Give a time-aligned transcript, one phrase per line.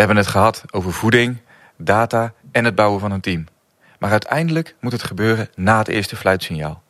[0.00, 1.40] hebben het gehad over voeding,
[1.76, 3.46] data en het bouwen van een team.
[3.98, 6.82] Maar uiteindelijk moet het gebeuren na het eerste fluitsignaal.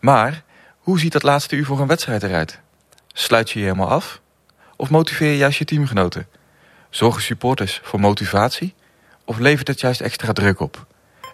[0.00, 0.42] Maar
[0.78, 2.60] hoe ziet dat laatste uur voor een wedstrijd eruit?
[3.12, 4.20] Sluit je je helemaal af?
[4.76, 6.26] Of motiveer je juist je teamgenoten?
[6.90, 8.74] Zorgen supporters voor motivatie?
[9.24, 10.86] Of levert het juist extra druk op?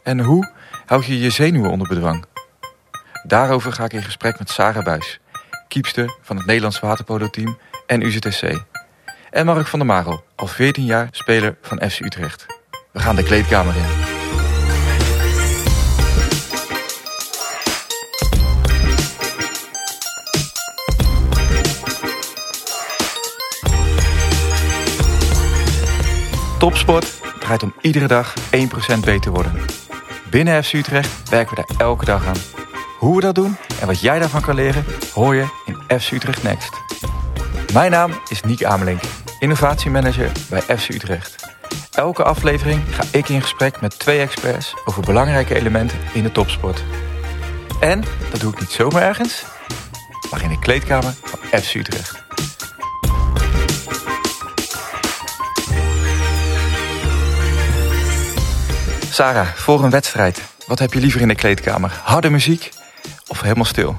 [0.02, 0.50] En hoe
[0.86, 2.24] houd je je zenuwen onder bedwang?
[3.22, 5.20] Daarover ga ik in gesprek met Sarah Buis,
[5.68, 8.64] kiepster van het Nederlands waterpolo-team en UZTC.
[9.30, 12.46] En Mark van der Marel, al 14 jaar speler van FC Utrecht.
[12.92, 14.06] We gaan de kleedkamer in.
[26.58, 28.38] Topsport draait om iedere dag 1%
[29.04, 29.52] beter worden.
[30.30, 32.36] Binnen FC Utrecht werken we daar elke dag aan.
[32.98, 36.42] Hoe we dat doen en wat jij daarvan kan leren, hoor je in FC Utrecht
[36.42, 36.87] Next.
[37.72, 39.00] Mijn naam is Niek Amelink,
[39.38, 41.46] innovatiemanager bij FC Utrecht.
[41.92, 46.84] Elke aflevering ga ik in gesprek met twee experts over belangrijke elementen in de topsport.
[47.80, 49.44] En dat doe ik niet zomaar ergens,
[50.30, 52.22] maar in de kleedkamer van FC Utrecht.
[59.10, 62.00] Sarah, voor een wedstrijd, wat heb je liever in de kleedkamer?
[62.02, 62.70] Harde muziek
[63.26, 63.96] of helemaal stil?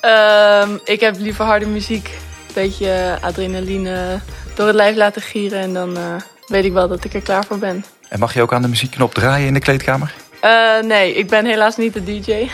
[0.00, 2.19] Ehm, ik heb liever harde muziek.
[2.54, 4.20] Beetje adrenaline
[4.54, 5.60] door het lijf laten gieren.
[5.60, 6.14] En dan eh,
[6.46, 7.84] weet ik wel dat ik er klaar voor ben.
[8.08, 10.14] En mag je ook aan de muziekknop draaien in de kleedkamer?
[10.40, 12.48] Eh, nee, ik ben helaas niet de DJ.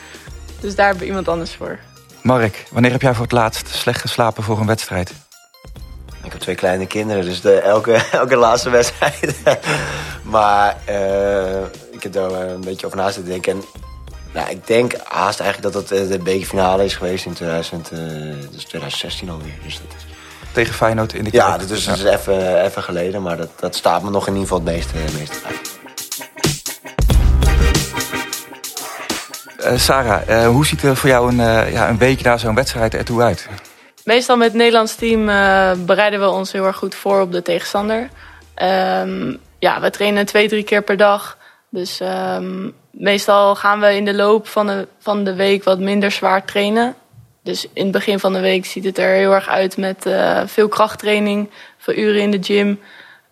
[0.60, 1.78] dus daar heb ik iemand anders voor.
[2.22, 5.12] Mark, wanneer heb jij voor het laatst slecht geslapen voor een wedstrijd?
[6.24, 9.36] Ik heb twee kleine kinderen, dus de, elke, elke laatste wedstrijd.
[10.22, 13.52] maar uh, ik heb daar een beetje over na zitten denken.
[13.52, 13.62] En,
[14.38, 17.98] nou, ik denk haast eigenlijk dat het de bekerfinale is geweest in 2000, uh,
[18.50, 19.54] dus 2016 alweer.
[19.64, 20.06] Dus dat is...
[20.52, 21.44] Tegen Feyenoord in de kerk.
[21.44, 24.48] Ja, dus dat is even, even geleden, maar dat, dat staat me nog in ieder
[24.48, 25.56] geval het meeste, meeste bij.
[29.72, 32.54] Uh, Sarah, uh, hoe ziet er voor jou een, uh, ja, een week na zo'n
[32.54, 33.48] wedstrijd ertoe uit?
[34.04, 35.26] Meestal met het Nederlands team
[35.86, 38.08] bereiden we ons heel erg goed voor op de tegenstander.
[38.62, 41.38] Um, ja, we trainen twee, drie keer per dag.
[41.70, 46.10] Dus um, meestal gaan we in de loop van de, van de week wat minder
[46.10, 46.94] zwaar trainen.
[47.42, 50.40] Dus in het begin van de week ziet het er heel erg uit met uh,
[50.46, 52.80] veel krachttraining, veel uren in de gym.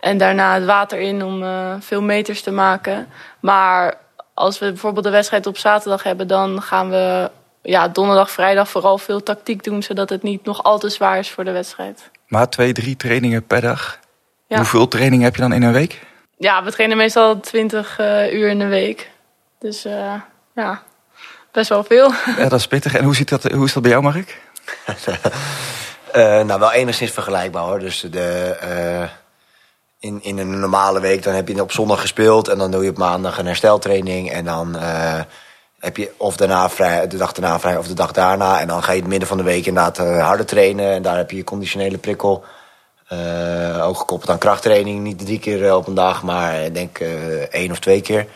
[0.00, 3.08] En daarna het water in om uh, veel meters te maken.
[3.40, 3.98] Maar
[4.34, 7.30] als we bijvoorbeeld de wedstrijd op zaterdag hebben, dan gaan we
[7.62, 11.30] ja, donderdag, vrijdag vooral veel tactiek doen, zodat het niet nog al te zwaar is
[11.30, 12.10] voor de wedstrijd.
[12.26, 13.98] Maar twee, drie trainingen per dag.
[14.46, 14.56] Ja.
[14.56, 16.00] Hoeveel trainingen heb je dan in een week?
[16.38, 19.10] Ja, we trainen meestal 20 uh, uur in de week.
[19.58, 19.82] Dus
[20.54, 20.82] ja,
[21.52, 22.12] best wel veel.
[22.36, 22.94] Ja, dat is pittig.
[22.94, 24.40] En hoe, ziet dat, hoe is dat bij jou, Mark?
[26.14, 27.78] uh, nou, wel enigszins vergelijkbaar hoor.
[27.78, 29.08] Dus de, uh,
[29.98, 32.48] in, in een normale week dan heb je op zondag gespeeld.
[32.48, 34.30] En dan doe je op maandag een hersteltraining.
[34.30, 35.20] En dan uh,
[35.78, 38.60] heb je of daarna vrij, de dag daarna vrij of de dag daarna.
[38.60, 40.92] En dan ga je het midden van de week inderdaad harder trainen.
[40.92, 42.44] En daar heb je je conditionele prikkel.
[43.82, 45.02] ook gekoppeld aan krachttraining.
[45.02, 46.98] Niet drie keer op een dag, maar ik denk
[47.50, 48.26] één of twee keer.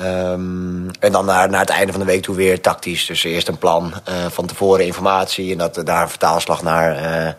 [0.00, 3.06] Um, en dan naar, naar het einde van de week toe weer tactisch.
[3.06, 7.32] Dus eerst een plan, uh, van tevoren informatie en dat, daar een vertaalslag naar uh,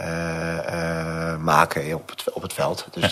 [0.00, 2.86] uh, maken op het, op het veld.
[2.90, 3.10] Dus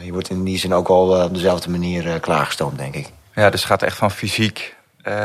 [0.00, 3.08] je wordt in die zin ook wel op dezelfde manier klaargestoomd, denk ik.
[3.34, 4.76] Ja, dus het gaat echt van fysiek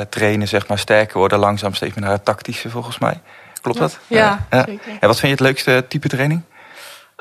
[0.10, 3.22] trainen, zeg maar, sterker worden, langzaam steeds meer naar het tactische, volgens mij.
[3.62, 4.00] Klopt dat?
[4.08, 4.92] Ja, ja, zeker.
[5.00, 6.42] En wat vind je het leukste type training?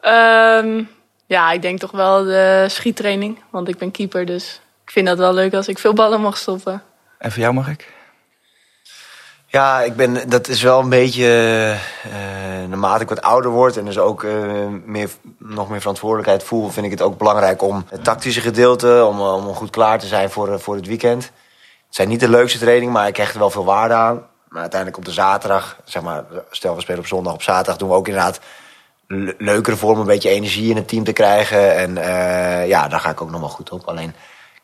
[0.03, 0.89] Um,
[1.31, 3.39] ja, ik denk toch wel de schiettraining.
[3.51, 6.37] Want ik ben keeper, dus ik vind dat wel leuk als ik veel ballen mag
[6.37, 6.83] stoppen.
[7.19, 7.93] En voor jou, mag ik?
[9.47, 11.25] Ja, ik ben, dat is wel een beetje...
[12.07, 16.69] Uh, naarmate ik wat ouder word en dus ook uh, meer, nog meer verantwoordelijkheid voel...
[16.69, 19.05] vind ik het ook belangrijk om het tactische gedeelte...
[19.05, 21.25] om, om goed klaar te zijn voor, voor het weekend.
[21.87, 24.27] Het zijn niet de leukste trainingen, maar ik hecht er wel veel waarde aan.
[24.49, 27.33] Maar uiteindelijk op de zaterdag, zeg maar, stel we spelen op zondag...
[27.33, 28.41] op zaterdag doen we ook inderdaad
[29.39, 30.01] leukere vorm...
[30.01, 31.77] een beetje energie in het team te krijgen.
[31.77, 33.85] En uh, ja, daar ga ik ook nog wel goed op.
[33.85, 34.15] Alleen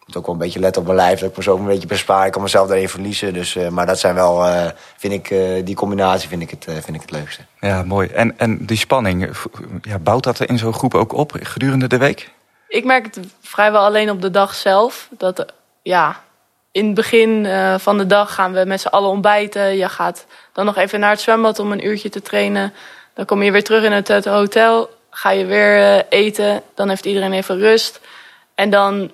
[0.07, 1.21] moet ook wel een beetje letten op mijn lijf.
[1.21, 2.27] Dat ik me zo een beetje bespaar.
[2.27, 3.33] Ik kan mezelf daarin verliezen.
[3.33, 4.67] Dus, uh, maar dat zijn wel, uh,
[4.97, 7.43] vind ik, uh, die combinatie vind ik het, vind ik het leukste.
[7.61, 8.09] Ja, mooi.
[8.09, 9.31] En, en die spanning,
[9.83, 12.31] ja, bouwt dat er in zo'n groep ook op gedurende de week?
[12.69, 15.09] Ik merk het vrijwel alleen op de dag zelf.
[15.11, 16.21] Dat, ja,
[16.73, 17.49] in het begin
[17.79, 19.77] van de dag gaan we met z'n allen ontbijten.
[19.77, 22.73] Je gaat dan nog even naar het zwembad om een uurtje te trainen.
[23.17, 24.91] Dan kom je weer terug in het hotel.
[25.11, 26.63] Ga je weer eten.
[26.75, 28.01] Dan heeft iedereen even rust.
[28.55, 29.11] En dan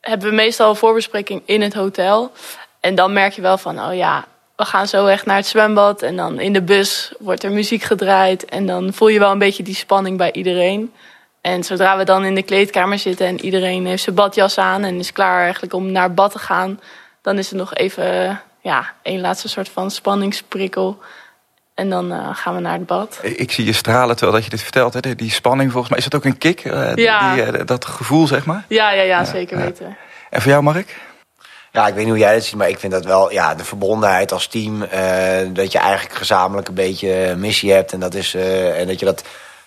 [0.00, 2.32] hebben we meestal een voorbespreking in het hotel.
[2.80, 4.24] En dan merk je wel van, oh ja,
[4.56, 6.02] we gaan zo echt naar het zwembad.
[6.02, 8.44] En dan in de bus wordt er muziek gedraaid.
[8.44, 10.92] En dan voel je wel een beetje die spanning bij iedereen.
[11.40, 14.98] En zodra we dan in de kleedkamer zitten en iedereen heeft zijn badjas aan en
[14.98, 16.80] is klaar eigenlijk om naar bad te gaan,
[17.22, 20.98] dan is er nog even ja, één laatste soort van spanningsprikkel.
[21.80, 23.18] En dan uh, gaan we naar het bad.
[23.22, 24.94] Ik zie je stralen terwijl dat je dit vertelt.
[24.94, 25.14] Hè?
[25.14, 25.98] Die spanning volgens mij.
[25.98, 26.64] Is dat ook een kick?
[26.64, 27.34] Uh, ja.
[27.34, 28.64] Die, uh, dat gevoel, zeg maar?
[28.68, 29.96] Ja, ja, ja, zeker weten.
[30.30, 30.96] En voor jou, Mark?
[31.72, 33.64] Ja, ik weet niet hoe jij dat ziet, maar ik vind dat wel ja, de
[33.64, 34.78] verbondenheid als team.
[35.52, 37.92] dat je eigenlijk gezamenlijk een beetje missie hebt.
[37.92, 39.24] En dat, is, en dat je dat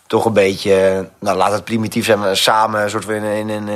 [0.07, 3.67] toch een beetje, nou laat het primitief zijn, samen een soort van in, in, in,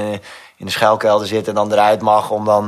[0.58, 2.68] in de schuilkelder zitten en dan eruit mag om dan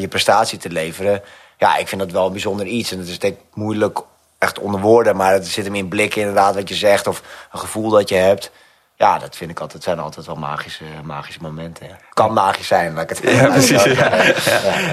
[0.00, 1.22] je prestatie te leveren.
[1.58, 2.92] Ja, ik vind dat wel een bijzonder iets.
[2.92, 4.00] En het is denk ik moeilijk
[4.44, 7.58] echt onder woorden, maar het zit hem in blik inderdaad wat je zegt of een
[7.58, 8.50] gevoel dat je hebt.
[8.96, 11.86] Ja, dat vind ik altijd, zijn altijd wel magische, magische momenten.
[12.12, 13.82] Kan magisch zijn, laat ik het Ja, precies.
[13.94, 14.10] Ja.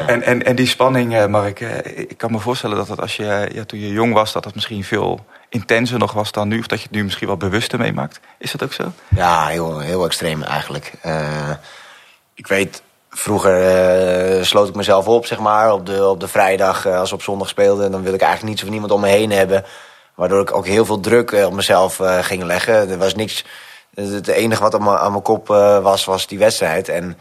[0.08, 3.64] En, en, en die spanning, Mark, ik kan me voorstellen dat het als je, ja,
[3.66, 6.60] toen je jong was, dat het misschien veel intenser nog was dan nu.
[6.60, 8.20] Of dat je het nu misschien wel bewuster meemaakt.
[8.38, 8.92] Is dat ook zo?
[9.08, 10.94] Ja, heel, heel extreem eigenlijk.
[11.06, 11.50] Uh,
[12.34, 12.82] ik weet,
[13.14, 17.12] vroeger uh, sloot ik mezelf op, zeg maar, op de, op de vrijdag uh, als
[17.12, 17.92] op zondag speelden.
[17.92, 19.66] Dan wilde ik eigenlijk niets of niemand om me heen hebben.
[20.16, 22.90] Waardoor ik ook heel veel druk op mezelf ging leggen.
[22.90, 23.46] Er was niks.
[23.96, 25.48] Het enige wat aan mijn, kop
[25.82, 26.90] was, was die wedstrijd.
[26.90, 27.18] En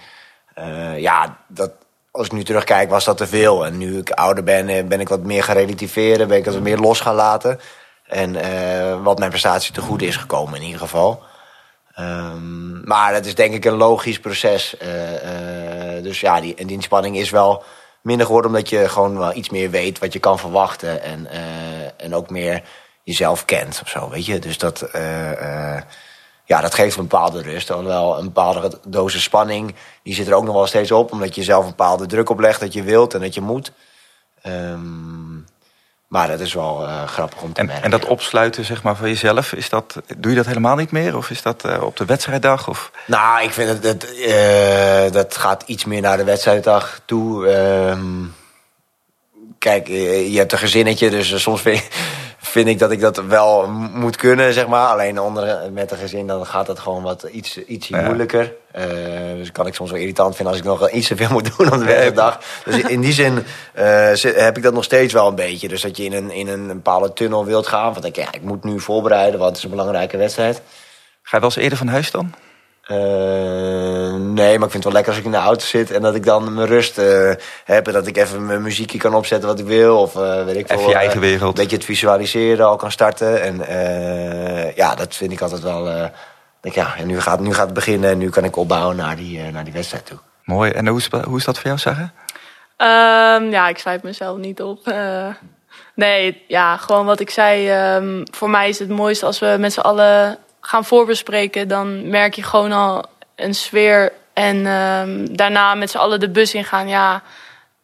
[0.96, 1.70] ja, dat,
[2.10, 3.66] als ik nu terugkijk, was dat te veel.
[3.66, 6.28] En nu ik ouder ben, ben ik wat meer gaan relativeren.
[6.28, 7.60] Ben ik wat meer los gaan laten.
[8.06, 8.32] En
[9.02, 11.22] wat mijn prestatie te goede is gekomen in ieder geval.
[11.98, 14.76] Um, maar het is denk ik een logisch proces.
[16.02, 17.62] Dus ja, die, en die inspanning is wel
[18.02, 18.50] minder geworden...
[18.50, 21.02] omdat je gewoon wel iets meer weet wat je kan verwachten.
[21.02, 21.26] En,
[21.96, 22.62] en ook meer
[23.02, 24.38] jezelf kent of zo, weet je.
[24.38, 24.88] Dus dat,
[26.44, 27.68] ja, dat geeft een bepaalde rust.
[27.68, 31.12] wel een bepaalde dosis spanning, die zit er ook nog wel steeds op...
[31.12, 33.72] omdat je zelf een bepaalde druk oplegt dat je wilt en dat je moet...
[34.46, 35.29] Um,
[36.10, 37.84] maar dat is wel uh, grappig om te en, merken.
[37.84, 41.16] En dat opsluiten zeg maar, van jezelf, is dat, doe je dat helemaal niet meer?
[41.16, 42.68] Of is dat uh, op de wedstrijddag?
[42.68, 42.90] Of?
[43.06, 47.46] Nou, ik vind het, het uh, dat gaat iets meer naar de wedstrijddag toe.
[47.46, 48.34] Um,
[49.58, 51.88] kijk, je hebt een gezinnetje, dus soms vind ik,
[52.50, 54.86] vind ik dat ik dat wel moet kunnen, zeg maar.
[54.86, 58.02] Alleen onder, met een gezin dan gaat dat gewoon wat iets, iets ja.
[58.02, 58.52] moeilijker.
[58.76, 58.84] Uh,
[59.36, 61.72] dus kan ik soms wel irritant vinden als ik nog iets te veel moet doen
[61.72, 62.38] op de wedstrijddag.
[62.64, 63.44] Dus in die zin
[63.78, 65.68] uh, heb ik dat nog steeds wel een beetje.
[65.68, 67.92] Dus dat je in een, in een bepaalde tunnel wilt gaan.
[67.92, 70.62] Van denk ja, ik moet nu voorbereiden, want het is een belangrijke wedstrijd.
[71.22, 72.34] Ga je wel eens eerder van huis dan?
[72.90, 76.02] Uh, nee, maar ik vind het wel lekker als ik in de auto zit en
[76.02, 77.32] dat ik dan mijn rust uh,
[77.64, 77.86] heb.
[77.86, 79.98] En dat ik even mijn muziekje kan opzetten wat ik wil.
[79.98, 80.76] Of uh, weet ik veel.
[80.76, 81.56] Even je eigen wereld.
[81.56, 83.42] Een beetje het visualiseren al kan starten.
[83.42, 83.56] En
[84.74, 85.84] ja, dat vind ik altijd wel.
[86.60, 89.16] denk, ja, en nu gaat, nu gaat het beginnen en nu kan ik opbouwen naar
[89.16, 90.18] die, naar die wedstrijd toe.
[90.44, 90.70] Mooi.
[90.70, 92.12] En hoe is, hoe is dat voor jou, zeggen?
[92.76, 94.94] Um, ja, ik schrijf mezelf niet op.
[95.94, 97.70] nee, ja, gewoon wat ik zei.
[97.94, 100.38] Um, voor mij is het mooiste als we met z'n allen
[100.70, 103.04] gaan voorbespreken, dan merk je gewoon al
[103.36, 104.12] een sfeer.
[104.32, 106.88] En um, daarna met z'n allen de bus ingaan.
[106.88, 107.22] Ja,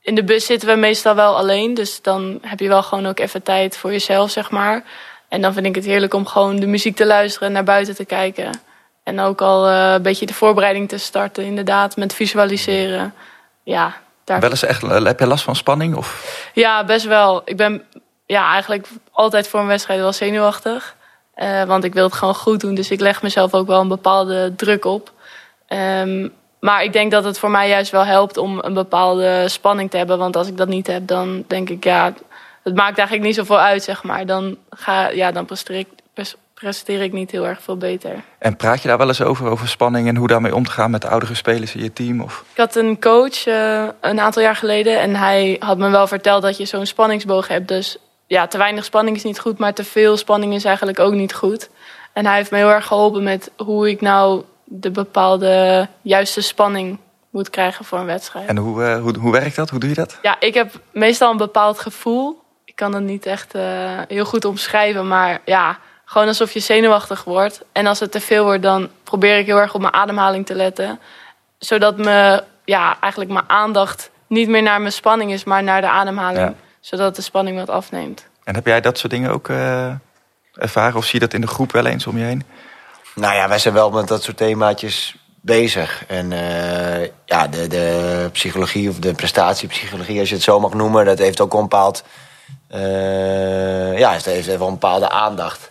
[0.00, 1.75] in de bus zitten we meestal wel alleen.
[1.75, 4.85] Dus dan heb je wel gewoon ook even tijd voor jezelf, zeg maar.
[5.29, 7.94] En dan vind ik het heerlijk om gewoon de muziek te luisteren en naar buiten
[7.94, 8.61] te kijken.
[9.03, 13.15] En ook al uh, een beetje de voorbereiding te starten, inderdaad, met visualiseren.
[13.62, 14.41] Ja, daar...
[14.41, 15.94] Wel eens echt, heb je last van spanning?
[15.97, 16.09] Of?
[16.55, 17.43] Ja, best wel.
[17.44, 17.83] Ik ben
[18.27, 20.95] ja, eigenlijk altijd voor een wedstrijd wel zenuwachtig.
[21.37, 22.75] Uh, want ik wil het gewoon goed doen.
[22.75, 25.12] Dus ik leg mezelf ook wel een bepaalde druk op.
[25.69, 29.90] Um, maar ik denk dat het voor mij juist wel helpt om een bepaalde spanning
[29.90, 30.19] te hebben.
[30.19, 32.14] Want als ik dat niet heb, dan denk ik, ja,
[32.62, 34.26] het maakt eigenlijk niet zoveel uit, zeg maar.
[34.26, 35.88] Dan, ga, ja, dan presteer, ik,
[36.55, 38.23] presteer ik niet heel erg veel beter.
[38.38, 40.90] En praat je daar wel eens over, over spanning en hoe daarmee om te gaan
[40.90, 42.21] met de oudere spelers in je team?
[42.21, 42.45] Of?
[42.52, 46.43] Ik had een coach uh, een aantal jaar geleden en hij had me wel verteld
[46.43, 47.69] dat je zo'n spanningsboog hebt.
[47.69, 51.12] Dus ja, te weinig spanning is niet goed, maar te veel spanning is eigenlijk ook
[51.12, 51.71] niet goed.
[52.12, 56.99] En hij heeft me heel erg geholpen met hoe ik nou de bepaalde juiste spanning
[57.30, 58.49] moet krijgen voor een wedstrijd.
[58.49, 59.71] En hoe, uh, hoe, hoe werkt dat?
[59.71, 60.18] Hoe doe je dat?
[60.23, 62.42] Ja, ik heb meestal een bepaald gevoel.
[62.64, 63.62] Ik kan het niet echt uh,
[64.09, 67.64] heel goed omschrijven, maar ja, gewoon alsof je zenuwachtig wordt.
[67.73, 70.54] En als het te veel wordt, dan probeer ik heel erg op mijn ademhaling te
[70.54, 71.00] letten.
[71.59, 75.88] Zodat me, ja, eigenlijk mijn aandacht niet meer naar mijn spanning is, maar naar de
[75.88, 76.47] ademhaling.
[76.47, 76.54] Ja
[76.87, 78.26] zodat de spanning wat afneemt.
[78.45, 79.93] En heb jij dat soort dingen ook uh,
[80.52, 80.97] ervaren?
[80.97, 82.45] Of zie je dat in de groep wel eens om je heen?
[83.14, 86.05] Nou ja, wij zijn wel met dat soort themaatjes bezig.
[86.07, 91.05] En uh, ja, de, de psychologie of de prestatiepsychologie, als je het zo mag noemen,
[91.05, 92.05] dat heeft ook een bepaald.
[92.75, 95.71] Uh, ja, het heeft wel een bepaalde aandacht.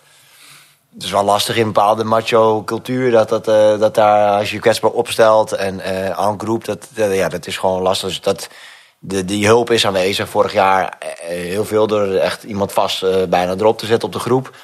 [0.93, 4.55] Het is wel lastig in een bepaalde macho-cultuur dat, dat, uh, dat daar, als je
[4.55, 8.09] je kwetsbaar opstelt en uh, aan groep, dat, dat, ja, dat is gewoon lastig.
[8.09, 8.49] Dus dat,
[9.07, 10.29] de, die hulp is aanwezig.
[10.29, 14.55] Vorig jaar heel veel door echt iemand vast bijna erop te zetten op de groep.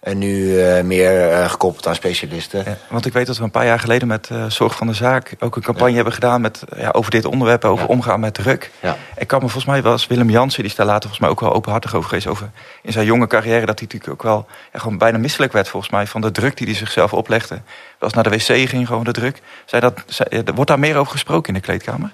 [0.00, 2.62] En nu uh, meer uh, gekoppeld aan specialisten.
[2.66, 5.34] Ja, want ik weet dat we een paar jaar geleden met Zorg van de Zaak
[5.38, 5.94] ook een campagne ja.
[5.94, 8.70] hebben gedaan met, ja, over dit onderwerp, over omgaan met druk.
[9.16, 11.40] Ik kan me volgens mij was Willem Jansen, die is daar later volgens mij ook
[11.40, 12.26] wel openhartig over geweest.
[12.26, 12.50] Over
[12.82, 16.06] in zijn jonge carrière dat hij natuurlijk ook wel gewoon bijna misselijk werd volgens mij
[16.06, 17.60] van de druk die hij zichzelf oplegde.
[17.98, 19.40] Als naar de wc ging, gewoon de druk.
[19.64, 22.10] Zij dat, zij, wordt daar meer over gesproken in de kleedkamer?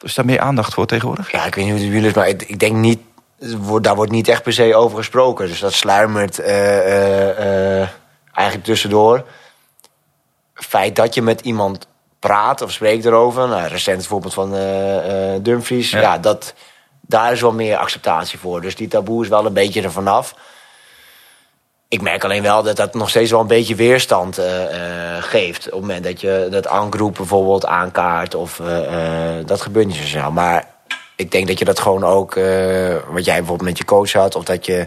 [0.00, 1.32] Is daar meer aandacht voor tegenwoordig?
[1.32, 2.98] Ja, ik weet niet hoe het jullie is, maar ik, ik denk niet
[3.80, 5.46] daar wordt niet echt per se over gesproken.
[5.46, 7.88] Dus dat sluimert uh, uh,
[8.32, 9.24] eigenlijk tussendoor.
[10.54, 11.86] Feit dat je met iemand
[12.18, 13.48] praat of spreekt erover.
[13.48, 14.50] Nou, recent voorbeeld van
[15.42, 15.90] Dumfries.
[15.90, 16.00] Ja.
[16.00, 16.54] ja, dat,
[17.00, 18.60] daar is wel meer acceptatie voor.
[18.60, 20.34] Dus die taboe is wel een beetje er vanaf.
[21.88, 24.40] Ik merk alleen wel dat dat nog steeds wel een beetje weerstand
[25.20, 25.66] geeft.
[25.66, 28.34] Op het moment dat je dat aangroep bijvoorbeeld aankaart.
[28.34, 28.60] Of
[29.44, 30.30] dat gebeurt niet zo snel.
[30.30, 30.76] Maar
[31.18, 34.34] ik denk dat je dat gewoon ook, uh, wat jij bijvoorbeeld met je coach had,
[34.34, 34.86] of dat je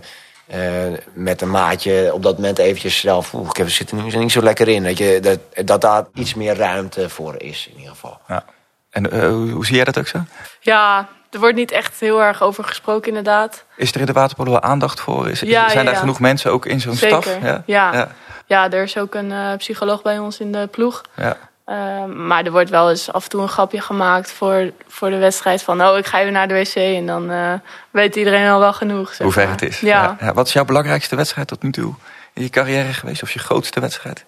[0.54, 4.32] uh, met een maatje op dat moment eventjes zelf, oeh, ik zit er nu niet
[4.32, 4.84] zo lekker in.
[4.84, 8.20] Dat, je, dat, dat daar iets meer ruimte voor is, in ieder geval.
[8.28, 8.46] Ja.
[8.90, 10.20] En uh, hoe, hoe zie jij dat ook zo?
[10.60, 13.64] Ja, er wordt niet echt heel erg over gesproken, inderdaad.
[13.76, 15.30] Is er in de waterpolo aandacht voor?
[15.30, 17.38] Is, ja, zijn daar genoeg mensen ook in zo'n staf?
[17.42, 17.64] Ja?
[17.66, 18.10] Ja.
[18.48, 18.72] Ja.
[18.72, 21.02] er is ook een psycholoog bij ons in de ploeg.
[21.16, 21.38] Ja.
[21.72, 25.18] Uh, maar er wordt wel eens af en toe een grapje gemaakt voor, voor de
[25.18, 25.64] wedstrijd.
[25.64, 26.76] Van, oh, ik ga even naar de wc.
[26.76, 27.54] En dan uh,
[27.92, 29.08] weet iedereen al wel genoeg.
[29.10, 29.80] Zeg Hoe ver het is.
[29.80, 30.18] Ja.
[30.20, 30.34] ja.
[30.34, 31.94] Wat is jouw belangrijkste wedstrijd tot nu toe
[32.34, 33.24] in je carrière geweest?
[33.24, 34.26] Of je grootste wedstrijd?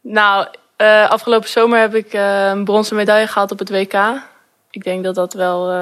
[0.00, 3.94] Nou, uh, afgelopen zomer heb ik een bronzen medaille gehaald op het WK.
[4.70, 5.72] Ik denk dat dat wel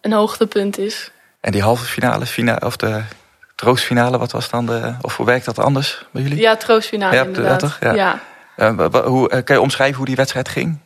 [0.00, 1.10] een hoogtepunt is.
[1.40, 3.02] En die halve finale, finale of de
[3.54, 4.94] troostfinale, wat was dan de...
[5.00, 6.40] Of hoe werkt dat anders bij jullie?
[6.40, 7.58] Ja, troostfinale ja, inderdaad.
[7.58, 7.78] toch?
[7.80, 8.20] ja.
[8.56, 10.78] Uh, hoe, uh, kan je omschrijven hoe die wedstrijd ging?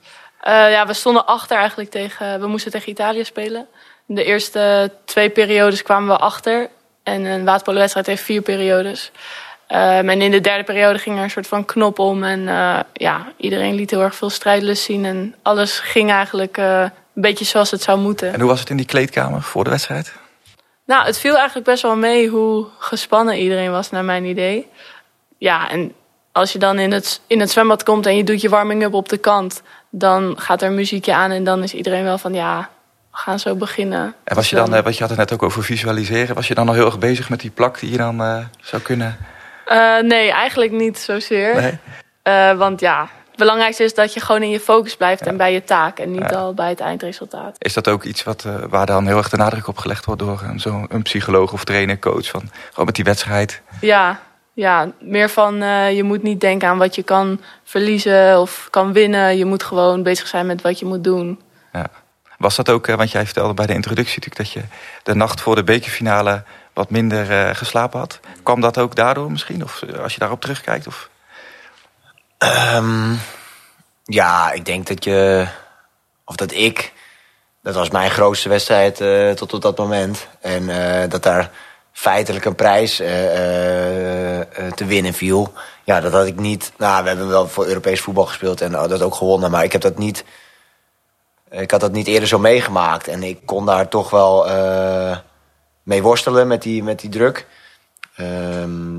[0.47, 2.40] Uh, ja, we stonden achter eigenlijk tegen...
[2.40, 3.66] We moesten tegen Italië spelen.
[4.06, 6.68] In de eerste twee periodes kwamen we achter.
[7.02, 9.11] En een waterpolo-wedstrijd heeft vier periodes.
[9.68, 12.25] Um, en in de derde periode ging er een soort van knop om.
[12.25, 12.40] En
[12.92, 15.04] ja, iedereen liet heel erg veel strijdlust zien.
[15.04, 16.59] En alles ging eigenlijk
[17.14, 18.33] een beetje zoals het zou moeten.
[18.33, 20.12] En hoe was het in die kleedkamer voor de wedstrijd?
[20.87, 24.68] Nou, het viel eigenlijk best wel mee hoe gespannen iedereen was, naar mijn idee.
[25.38, 25.92] Ja, en
[26.33, 29.09] als je dan in het, in het zwembad komt en je doet je warming-up op
[29.09, 32.68] de kant, dan gaat er muziekje aan en dan is iedereen wel van ja,
[33.11, 34.14] we gaan zo beginnen.
[34.25, 36.68] En was je dan, wat je had het net ook over visualiseren, was je dan
[36.68, 39.16] al heel erg bezig met die plak die je dan uh, zou kunnen?
[39.66, 41.54] Uh, nee, eigenlijk niet zozeer.
[41.61, 41.78] Nee?
[42.25, 45.52] Uh, want ja, het belangrijkste is dat je gewoon in je focus blijft en bij
[45.52, 47.56] je taak en niet al bij het eindresultaat.
[47.58, 50.42] Is dat ook iets wat, waar dan heel erg de nadruk op gelegd wordt door
[50.56, 52.28] zo'n een psycholoog of trainer, coach?
[52.28, 53.62] Van, gewoon met die wedstrijd?
[53.80, 54.20] Ja,
[54.52, 58.92] ja, meer van uh, je moet niet denken aan wat je kan verliezen of kan
[58.92, 59.36] winnen.
[59.36, 61.40] Je moet gewoon bezig zijn met wat je moet doen.
[61.72, 61.86] Ja.
[62.38, 64.68] Was dat ook, uh, want jij vertelde bij de introductie natuurlijk dat je
[65.02, 68.20] de nacht voor de bekerfinale wat minder geslapen had.
[68.42, 69.62] Kwam dat ook daardoor misschien?
[69.62, 70.86] Of als je daarop terugkijkt?
[70.86, 71.08] Of?
[72.38, 73.20] Um,
[74.04, 75.46] ja, ik denk dat je,
[76.24, 76.92] of dat ik,
[77.62, 78.96] dat was mijn grootste wedstrijd
[79.36, 80.26] tot op dat moment.
[80.40, 80.66] En
[81.08, 81.50] dat daar
[81.92, 84.40] feitelijk een prijs uh, uh,
[84.74, 85.52] te winnen viel.
[85.84, 86.72] Ja, dat had ik niet.
[86.76, 89.80] Nou, we hebben wel voor Europees voetbal gespeeld en dat ook gewonnen, maar ik heb
[89.80, 90.24] dat niet.
[91.50, 94.46] Ik had dat niet eerder zo meegemaakt en ik kon daar toch wel
[95.82, 97.46] mee worstelen met die, met die druk.
[98.16, 98.93] Um,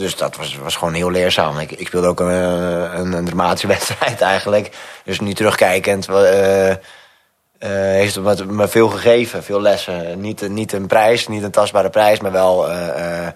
[0.00, 1.58] dus dat was, was gewoon heel leerzaam.
[1.58, 4.76] Ik, ik speelde ook een, een, een dramatische wedstrijd eigenlijk.
[5.04, 10.20] Dus nu terugkijkend uh, heeft het me veel gegeven, veel lessen.
[10.20, 13.26] Niet, niet een prijs, niet een tastbare prijs, maar wel, uh,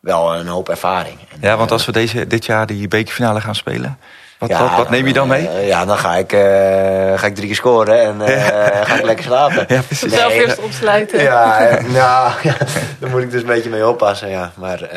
[0.00, 1.18] wel een hoop ervaring.
[1.40, 3.98] Ja, want als we deze, dit jaar die bekerfinale gaan spelen,
[4.40, 5.66] wat, ja, wat, wat neem je dan mee?
[5.66, 6.30] ja, dan ga ik,
[7.18, 8.20] ga ik drie keer scoren en
[8.84, 9.64] ga ik lekker slapen.
[9.68, 10.12] Ja, precies.
[10.12, 11.22] Zelf eerst opsluiten.
[11.22, 12.56] Ja, nou, ja,
[12.98, 14.28] daar moet ik dus een beetje mee oppassen.
[14.28, 14.52] Ja.
[14.54, 14.88] Maar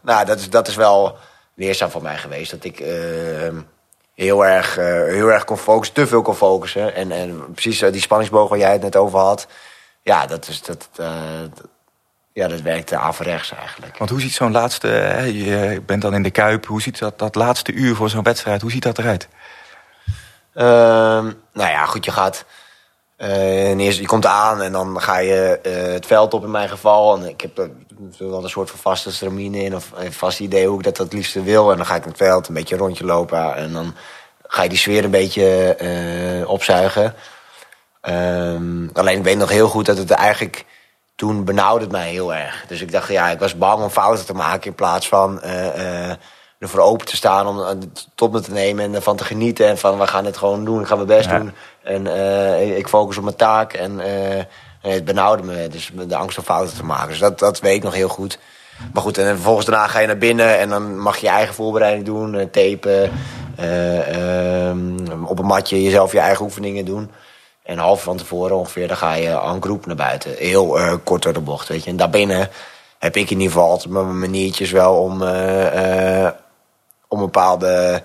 [0.00, 1.16] nou, dat, is, dat is wel
[1.54, 2.50] leerzaam voor mij geweest.
[2.50, 2.82] Dat ik
[4.16, 6.94] heel erg, uh, heel erg kon focussen, te veel kon focussen.
[6.94, 9.46] En, en precies uh, die spanningsboog waar jij het net over had.
[10.02, 11.08] Ja, dat, is, dat, uh,
[12.36, 13.98] ja, dat werkte averechts eigenlijk.
[13.98, 17.18] Want hoe ziet zo'n laatste, hè, je bent dan in de Kuip, hoe ziet dat,
[17.18, 19.28] dat laatste uur voor zo'n wedstrijd, hoe ziet dat eruit?
[20.54, 22.44] Ehm, nou ja, goed, je gaat...
[23.18, 26.68] Uh, eerst, je komt aan en dan ga je uh, het veld op in mijn
[26.68, 27.16] geval.
[27.16, 27.70] En ik heb er
[28.18, 31.12] wel een soort van vaste stramine in of een vast idee hoe ik dat het
[31.12, 31.70] liefste wil.
[31.70, 33.94] En dan ga ik in het veld een beetje een rondje lopen en dan
[34.46, 35.76] ga je die sfeer een beetje
[36.40, 37.14] uh, opzuigen.
[38.02, 40.64] Um, alleen ik weet nog heel goed dat het eigenlijk
[41.16, 42.64] toen benauwde het mij heel erg.
[42.68, 45.40] Dus ik dacht, ja, ik was bang om fouten te maken in plaats van
[46.58, 49.66] ervoor open te staan om het tot me te nemen en ervan te genieten.
[49.68, 51.38] En van we gaan het gewoon doen, ik ga mijn best Ja.
[51.38, 51.52] doen.
[51.82, 54.42] En eh, ik focus op mijn taak en eh,
[54.80, 55.68] het benauwde me.
[55.68, 57.08] Dus de angst om fouten te maken.
[57.08, 58.38] Dus dat, dat weet ik nog heel goed.
[58.92, 61.54] Maar goed, en vervolgens daarna ga je naar binnen en dan mag je je eigen
[61.54, 62.34] voorbereiding doen.
[62.34, 63.12] eh, tapen,
[63.56, 67.10] eh, ehm, op een matje jezelf je eigen oefeningen doen.
[67.66, 70.30] En half van tevoren ongeveer, dan ga je aan groep naar buiten.
[70.38, 71.90] Heel eh, kort door de bocht, weet je.
[71.90, 72.48] En daarbinnen
[72.98, 76.32] heb ik in ieder geval altijd mijn maniertjes wel om, eh, eh,
[77.08, 78.02] om een bepaalde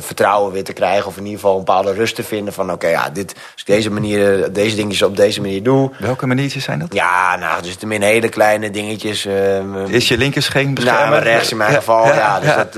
[0.00, 1.06] vertrouwen weer te krijgen.
[1.06, 3.66] Of in ieder geval een bepaalde rust te vinden van oké, ja, dit, als ik
[3.66, 5.90] deze, manier, deze dingetjes op deze manier doe.
[5.98, 6.94] Welke maniertjes zijn dat?
[6.94, 9.24] Ja, nou, dus in hele kleine dingetjes.
[9.24, 11.10] eh, Is je linkerscheen beschermen?
[11.10, 12.14] nou, rechts in mijn Ja, geval, ja.
[12.14, 12.56] ja, dus ja.
[12.56, 12.76] Dat,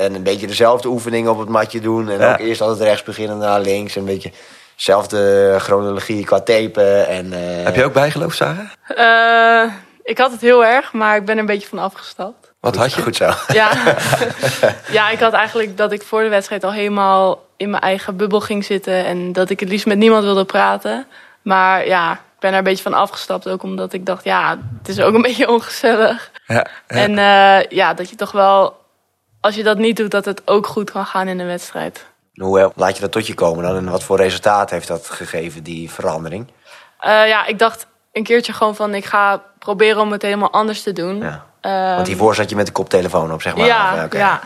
[0.00, 2.08] en een beetje dezelfde oefeningen op het matje doen.
[2.10, 3.96] En ook eerst altijd rechts beginnen, naar links.
[3.96, 4.30] Een beetje
[4.76, 7.08] dezelfde chronologie qua tapen.
[7.08, 8.66] En, eh, Heb je ook bijgeloof, Sarah?
[8.86, 12.52] Eh, ik had het heel erg, maar ik ben er een beetje van afgestapt.
[12.60, 13.02] Wat had je?
[13.02, 13.30] Goed zo.
[13.52, 13.70] Ja.
[14.90, 18.40] ja, ik had eigenlijk dat ik voor de wedstrijd al helemaal in mijn eigen bubbel
[18.40, 19.04] ging zitten.
[19.04, 21.06] En dat ik het liefst met niemand wilde praten.
[21.42, 23.48] Maar ja, ik ben er een beetje van afgestapt.
[23.48, 26.30] Ook omdat ik dacht, ja, het is ook een beetje ongezellig.
[26.46, 26.66] Ja, ja.
[26.86, 28.76] En eh, ja, dat je toch wel,
[29.40, 32.06] als je dat niet doet, dat het ook goed kan gaan in een wedstrijd.
[32.34, 33.76] Hoe eh, laat je dat tot je komen dan?
[33.76, 36.46] En wat voor resultaat heeft dat gegeven, die verandering?
[37.00, 40.82] Eh, ja, ik dacht een keertje gewoon van, ik ga proberen om het helemaal anders
[40.82, 41.18] te doen.
[41.18, 41.44] Ja.
[41.60, 43.66] Ehm, Want hiervoor zat je met de koptelefoon op, zeg maar.
[43.66, 44.40] Ja, oké, ja.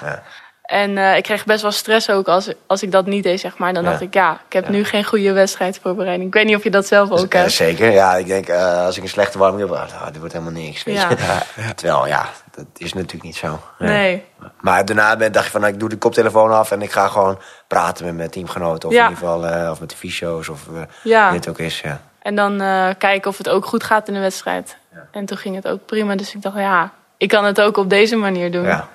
[0.68, 3.58] En eh, ik kreeg best wel stress ook als, als ik dat niet deed, zeg
[3.58, 3.72] maar.
[3.72, 3.88] Dan Ja.
[3.90, 4.70] dacht ik, ja, ik heb Ja.
[4.70, 6.28] nu geen goede wedstrijdvoorbereiding.
[6.28, 7.52] Ik weet niet of je dat zelf ook hebt.
[7.52, 8.14] zeker, ja.
[8.16, 10.84] Ik denk, eh, als ik een slechte warming heb, ah, dit wordt helemaal niks.
[10.84, 11.08] Weet Ja.
[11.08, 11.16] je.
[11.74, 13.60] Terwijl, ja, dat is natuurlijk niet zo.
[13.78, 14.24] Nee.
[14.60, 17.08] Maar daarna ben- dacht je van, nou, ik doe de koptelefoon af en ik ga
[17.08, 18.88] gewoon praten met mijn teamgenoten.
[18.88, 19.04] Of Ja.
[19.04, 21.28] in ieder geval, eh, of met de fysio's of eh Ja.
[21.28, 21.80] wie het ook is.
[21.80, 22.00] Ja.
[22.22, 24.76] En dan eh, kijken of het ook goed gaat in de wedstrijd.
[25.12, 26.14] En toen ging het ook prima.
[26.16, 28.64] Dus ik dacht, ja, ik kan het ook op deze manier doen.
[28.64, 28.88] Ja.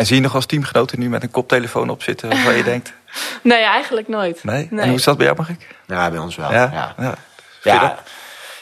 [0.00, 2.92] En zie je nog als teamgenoten nu met een koptelefoon op zitten waarvan je denkt...
[3.42, 4.44] Nee, eigenlijk nooit.
[4.44, 4.68] Nee?
[4.70, 4.80] Nee.
[4.80, 5.76] En hoe is dat bij jou, Mark?
[5.86, 6.52] ja, bij ons wel.
[6.52, 6.70] Ja?
[6.72, 6.94] Ja.
[6.98, 7.14] ja.
[7.62, 7.98] Ja,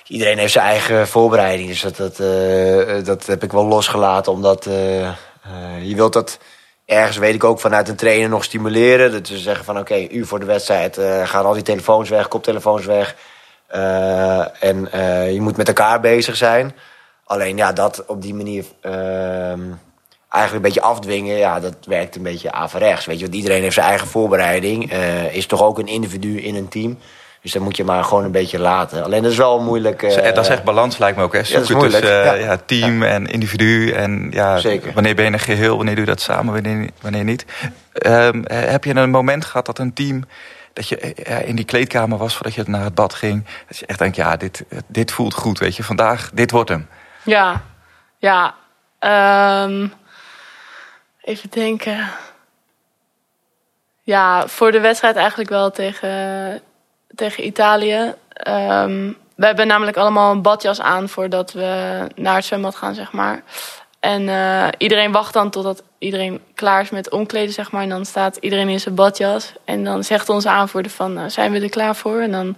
[0.07, 1.69] iedereen heeft zijn eigen voorbereiding.
[1.69, 4.33] Dus dat, dat, eh, dat heb ik wel losgelaten.
[4.33, 5.15] Omdat eh, eh,
[5.83, 6.39] je wilt dat
[6.85, 9.13] ergens, weet ik ook, vanuit een trainer nog stimuleren.
[9.13, 12.29] Dat ze zeggen van oké, uur voor de wedstrijd eh, gaan al die telefoons weg,
[12.29, 13.17] koptelefoons weg.
[13.67, 16.75] Eh, en eh, je moet met elkaar bezig zijn.
[17.25, 19.61] Alleen ja, dat op die manier ehm,
[20.29, 23.07] eigenlijk een beetje afdwingen, ja, dat werkt een beetje averechts.
[23.07, 24.91] Weet je, want iedereen heeft zijn eigen voorbereiding.
[24.93, 26.99] eh, is toch ook een individu in een team.
[27.43, 29.05] Dus dan moet je maar gewoon een beetje laten.
[29.05, 30.03] Alleen dat is wel moeilijk.
[30.03, 31.33] eh, dat is echt balans, lijkt me ook.
[31.33, 31.39] Hè?
[31.39, 32.47] dat is Zoeken moeilijk, tussen eh, ja.
[32.51, 33.91] ja, team en individu.
[33.91, 34.93] En ja, Zeker.
[34.93, 37.45] wanneer ben je een geheel, wanneer doe je dat samen, wanneer, wanneer niet.
[37.93, 40.25] Ehm, eh, heb je een moment gehad dat een team...
[40.73, 43.45] dat je eh, ja, in die kleedkamer was voordat je naar het bad ging...
[43.69, 45.83] dat je echt denkt, ja, dit, dit voelt goed, weet je.
[45.83, 46.89] Vandaag, dit wordt hem.
[47.25, 47.63] Ja,
[48.19, 48.55] ja.
[48.99, 49.87] ehm,
[51.29, 52.09] even denken.
[54.03, 56.61] Ja, voor de wedstrijd eigenlijk wel tegen,
[57.15, 58.15] tegen Italië.
[58.33, 63.13] Ehm, we hebben namelijk allemaal een badjas aan voordat we naar het zwembad gaan, zeg
[63.13, 63.43] maar.
[64.01, 67.83] En eh, iedereen wacht dan totdat iedereen klaar is met omkleden, zeg maar.
[67.83, 69.53] En dan staat iedereen in zijn badjas.
[69.65, 72.21] En dan zegt onze aanvoerder van, eh, zijn we er klaar voor?
[72.21, 72.57] En dan,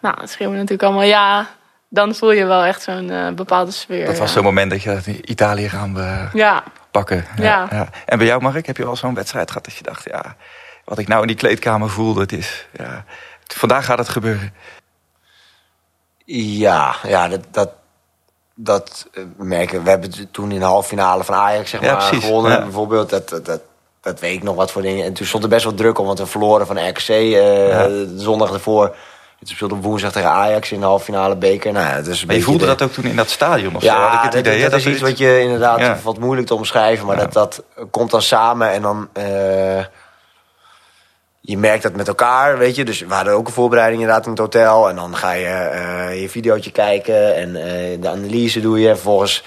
[0.00, 1.48] nou, dan schreeuwen we natuurlijk allemaal ja.
[1.88, 4.06] Dan voel je wel echt zo'n eh, bepaalde sfeer.
[4.06, 4.34] Dat was ja.
[4.34, 6.62] zo'n moment dat je Italië gaan we Ja,
[6.94, 7.24] pakken.
[7.36, 7.88] Ja.
[8.06, 10.04] En bij jou, Mark, heb je wel zo'n wedstrijd gehad dat je dacht...
[10.04, 10.36] ja,
[10.84, 12.66] wat ik nou in die kleedkamer voel, dat is...
[12.72, 13.04] Ja,
[13.46, 14.54] vandaag gaat het gebeuren.
[16.24, 17.70] Ja, ja dat, dat,
[18.54, 19.84] dat eh, merken we.
[19.84, 22.24] We hebben het toen in de halve finale van Ajax zeg Ja, maar, precies.
[22.24, 22.52] gewonnen.
[22.52, 22.62] Ja.
[22.62, 23.60] Bijvoorbeeld, dat, dat, dat,
[24.00, 25.04] dat weet ik nog wat voor dingen.
[25.04, 27.88] En toen stond er best wel druk om, want we verloren van RKC eh, Ja.
[28.16, 28.96] zondag ervoor.
[29.44, 31.72] Toen speelde woensdag tegen Ajax in de halve finale beker.
[31.72, 33.88] Nou, ja, Maar je voelde de- dat ook toen in dat stadion of zo?
[33.88, 35.98] Ja, Had ik het dat, idee, dat, is iets wat je inderdaad Ja.
[36.02, 37.06] wat moeilijk te omschrijven.
[37.06, 39.08] Maar dat, dat komt dan samen en dan...
[39.12, 39.84] eh,
[41.46, 42.84] je merkt dat met elkaar, weet je.
[42.84, 44.88] Dus we hadden ook een voorbereiding inderdaad in het hotel.
[44.88, 48.88] En dan ga je eh, je videootje kijken en eh, de analyse doe je.
[48.88, 49.44] En vervolgens,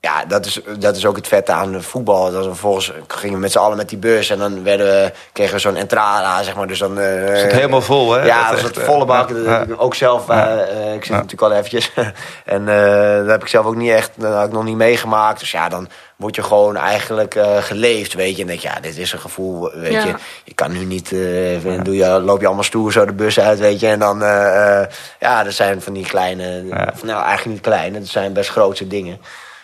[0.00, 2.30] ja, dat is, dat is ook het vette aan voetbal.
[2.30, 4.30] Dat we vervolgens gingen we met z'n allen met die bus.
[4.30, 6.66] En dan werden we, kregen we zo'n entrada, zeg maar.
[6.66, 6.98] Dus dan...
[6.98, 8.24] eh, Het helemaal vol, hè?
[8.26, 9.28] ja, Dat dat was echt, het volle bak.
[9.28, 9.58] ja, Dat ja.
[9.58, 10.28] heb ik ook zelf.
[10.28, 10.56] eh, Ja.
[10.58, 11.20] eh, ik zit Ja.
[11.22, 11.92] natuurlijk al eventjes.
[12.44, 15.40] en eh, dat heb ik zelf ook niet echt, dat had ik nog niet meegemaakt.
[15.40, 18.40] Dus ja, dan word je gewoon eigenlijk eh, geleefd, weet je.
[18.42, 20.06] En denk je, ja, dit is een gevoel, weet Ja.
[20.06, 20.14] je.
[20.44, 23.40] Je kan nu niet, eh, dan doe je, loop je allemaal stoer zo de bus
[23.40, 23.86] uit, weet je.
[23.86, 24.86] En dan, eh, eh,
[25.20, 26.90] ja, er zijn van die kleine, Ja.
[26.92, 29.20] of nou eigenlijk niet kleine, het zijn best grootse dingen.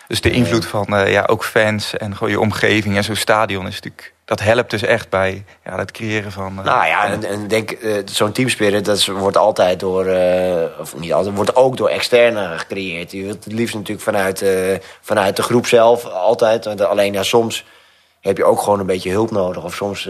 [0.07, 3.67] Dus de invloed van eh, ja, ook fans en gewoon je omgeving en zo'n stadion
[3.67, 4.13] is natuurlijk...
[4.25, 6.57] Dat helpt dus echt bij ja, het creëren van...
[6.59, 10.05] eh, Nou ja, en, denk, eh, zo'n teamspirit, dat is- wordt altijd door,
[10.79, 13.11] of niet altijd, wordt ook door externen gecreëerd.
[13.11, 14.45] Je wilt het liefst natuurlijk vanuit,
[15.01, 16.81] vanuit de groep zelf, altijd.
[16.81, 17.65] Alleen ja, soms
[18.21, 19.63] heb je ook gewoon een beetje hulp nodig.
[19.63, 20.09] Of soms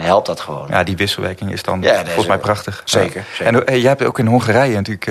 [0.00, 0.66] helpt dat gewoon.
[0.70, 2.82] Ja, die wisselwerking is dan Ja, volgens mij prachtig.
[2.84, 3.26] zeker, Ja.
[3.36, 3.46] zeker.
[3.54, 5.06] En eh, jij hebt ook in Hongarije natuurlijk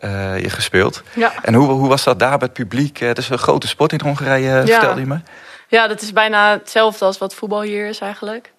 [0.00, 1.02] eh, je gespeeld.
[1.12, 1.32] Ja.
[1.42, 3.00] En hoe, hoe was dat daar met het publiek?
[3.00, 4.64] Eh, Het is een grote sport in Hongarije, Ja.
[4.66, 5.18] vertelde je me.
[5.68, 8.52] Ja, dat is bijna hetzelfde als wat voetbal hier is eigenlijk.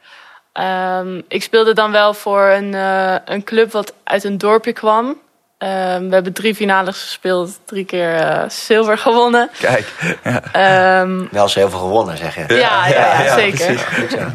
[0.53, 5.17] Ehm, ik speelde dan wel voor een, eh, een club wat uit een dorpje kwam.
[5.57, 9.49] Ehm, we hebben drie finales gespeeld, drie keer eh, zilver gewonnen.
[9.59, 10.41] Kijk, ja.
[10.51, 12.41] Ehm, Wel veel gewonnen, zeg je.
[12.55, 13.85] ja, ja, ja, ja, zeker.
[14.09, 14.31] Ja.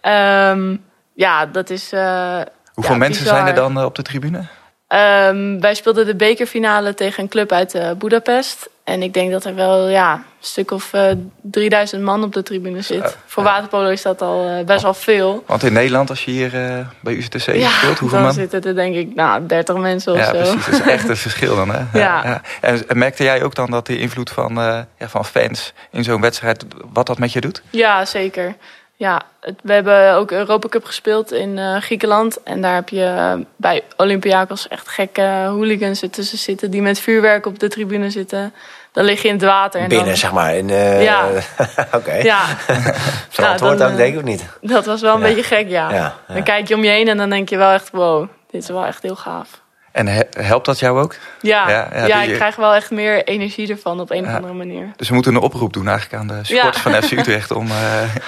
[0.00, 0.76] Ehm,
[1.14, 1.92] ja, dat is.
[1.92, 2.40] eh,
[2.74, 3.38] Hoeveel ja, mensen bizar.
[3.38, 4.44] zijn er dan eh, op de tribune?
[4.88, 8.68] Ehm, wij speelden de bekerfinale tegen een club uit eh Budapest.
[8.84, 11.10] En ik denk dat er wel ja, een stuk of eh
[11.42, 13.16] 3000 man op de tribune zit.
[13.26, 15.44] Voor waterpolo is dat al eh, best wel veel.
[15.46, 18.32] Want in Nederland, als je hier eh, bij UCTC speelt, hoeveel dan man?
[18.32, 20.32] zitten er denk ik nou, 30 mensen of Ja, zo.
[20.32, 20.64] precies.
[20.66, 21.98] Dat is echt een verschil dan, hè?
[21.98, 22.40] Ja.
[22.60, 26.04] En, en merkte jij ook dan dat de invloed van, eh, ja, van fans in
[26.04, 27.62] zo'n wedstrijd, wat dat met je doet?
[27.70, 28.54] Ja, zeker.
[28.98, 32.42] Ja, het- we hebben ook Europa Cup gespeeld in eh, Griekenland.
[32.42, 36.70] En daar heb je eh, bij Olympiakos echt gekke hooligans ertussen zitten...
[36.70, 38.54] die met vuurwerk op de tribune zitten.
[38.92, 39.80] Dan lig je in het water.
[39.80, 40.54] En Binnen, dan, zeg maar.
[40.54, 41.24] In, eh, Ja.
[41.98, 42.14] Oké.
[42.14, 42.40] Ja,
[43.28, 44.44] Verantwoord dan, ook, denk ik of niet?
[44.60, 45.26] dat was wel een Ja.
[45.26, 45.90] beetje gek, ja.
[45.90, 46.34] Ja, ja.
[46.34, 47.90] Dan kijk je om je heen en dan denk je wel echt...
[47.92, 49.48] wow, dit is wel echt heel gaaf.
[49.96, 51.14] En he- helpt dat jou ook?
[51.40, 54.34] Ja, Ja, ja, ja, die- ik krijg wel echt meer energie ervan op een of
[54.34, 54.92] andere manier.
[54.96, 56.90] Dus we moeten een oproep doen eigenlijk aan de supporters Ja.
[56.90, 57.76] van FC Utrecht om eh,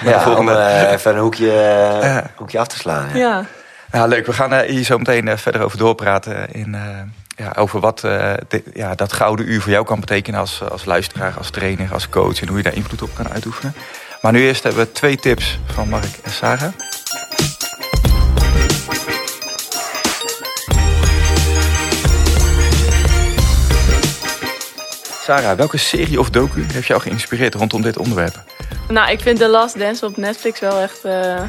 [0.11, 0.51] Ja, volgende...
[0.51, 1.51] om eh, even een hoekje,
[2.01, 2.29] Ja.
[2.35, 3.07] hoekje af te slaan.
[3.13, 3.17] Ja.
[3.19, 3.45] Ja,
[3.91, 4.25] Ja, leuk.
[4.25, 6.51] We gaan eh, hier zo meteen verder over doorpraten.
[6.51, 6.81] In, eh,
[7.45, 10.85] ja, over wat eh, de- ja, dat gouden uur voor jou kan betekenen als, als
[10.85, 12.41] luisteraar, als trainer, als coach.
[12.41, 13.73] En hoe je daar invloed op kan uitoefenen.
[14.21, 16.73] Maar nu eerst hebben we twee tips van Mark en Sarah.
[25.29, 28.43] Sarah, welke serie of docu heeft jou geïnspireerd rondom dit onderwerp?
[28.87, 31.41] nou, ik vind The Last Dance op Netflix wel echt eh,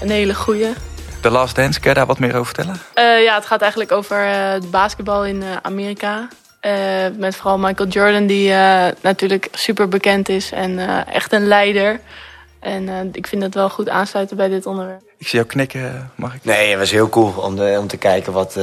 [0.00, 0.72] een hele goeie.
[1.20, 2.80] The Last Dance, kan je daar wat meer over vertellen?
[2.94, 6.28] Eh, ja, het gaat eigenlijk over eh, het basketbal in eh, Amerika.
[6.60, 6.72] Eh,
[7.16, 12.00] met vooral Michael Jordan, die eh, natuurlijk super bekend is en eh, echt een leider.
[12.60, 15.02] En eh, ik vind dat wel goed aansluiten bij dit onderwerp.
[15.18, 16.44] Ik zie jou knikken, Mark.
[16.44, 18.58] Nee, het was heel cool om, de, om te kijken wat...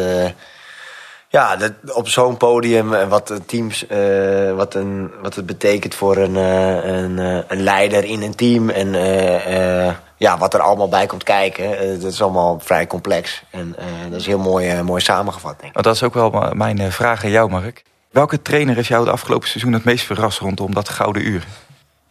[1.32, 5.46] eh, ja, dat, op zo'n podium en wat de teams, eh, wat, een, wat het
[5.46, 8.70] betekent voor een, eh, een, eh, een leider in een team.
[8.70, 11.80] En eh, eh, ja, wat er allemaal bij komt kijken.
[11.80, 13.44] Eh, dat is allemaal vrij complex.
[13.50, 15.74] En eh, dat is heel mooi, eh, mooi samengevat, denk ik.
[15.74, 17.84] Want dat is ook wel mijn eh, vraag aan jou, Mark.
[18.12, 21.46] Welke trainer heeft jou het afgelopen seizoen het meest verrast rondom dat gouden uur?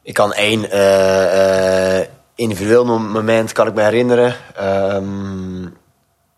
[0.02, 4.34] Ik kan één eh, eh, individueel moment kan ik me herinneren.
[4.56, 5.66] Ehm,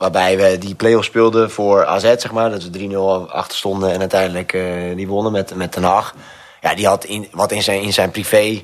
[0.03, 2.51] waarbij we die play-off speelden voor AZ, zeg maar.
[2.51, 6.15] Dat we 3-0 achter stonden en uiteindelijk eh, die wonnen met, met Den Haag.
[6.61, 8.63] Ja, die had in, wat in zijn, in zijn privé